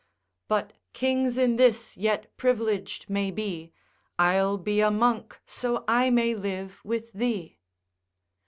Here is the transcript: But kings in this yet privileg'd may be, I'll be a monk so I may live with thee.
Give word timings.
But 0.47 0.73
kings 0.93 1.37
in 1.37 1.57
this 1.57 1.95
yet 1.95 2.35
privileg'd 2.35 3.07
may 3.07 3.29
be, 3.29 3.71
I'll 4.17 4.57
be 4.57 4.79
a 4.79 4.89
monk 4.89 5.39
so 5.45 5.85
I 5.87 6.09
may 6.09 6.33
live 6.33 6.79
with 6.83 7.13
thee. 7.13 7.59